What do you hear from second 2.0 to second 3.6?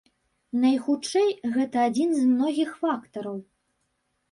з многіх фактараў.